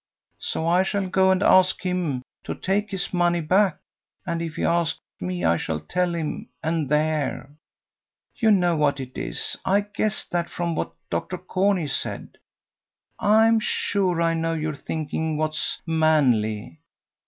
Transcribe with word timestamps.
So 0.39 0.65
I 0.65 0.81
shall 0.81 1.07
go 1.07 1.29
and 1.29 1.43
ask 1.43 1.83
him 1.85 2.23
to 2.45 2.55
take 2.55 2.89
his 2.89 3.13
money 3.13 3.39
back, 3.39 3.77
and 4.25 4.41
if 4.41 4.55
he 4.55 4.65
asks 4.65 4.99
me 5.19 5.43
I 5.45 5.57
shall 5.57 5.79
tell 5.79 6.15
him, 6.15 6.49
and 6.63 6.89
there. 6.89 7.51
You 8.37 8.49
know 8.49 8.75
what 8.75 8.99
it 8.99 9.15
is: 9.15 9.57
I 9.63 9.81
guessed 9.81 10.31
that 10.31 10.49
from 10.49 10.73
what 10.75 10.91
Dr. 11.11 11.37
Corney 11.37 11.85
said. 11.85 12.39
I'm 13.19 13.59
sure 13.59 14.23
I 14.23 14.33
know 14.33 14.55
you're 14.55 14.73
thinking 14.73 15.37
what's 15.37 15.79
manly. 15.85 16.79